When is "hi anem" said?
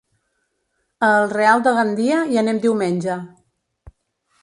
2.33-2.65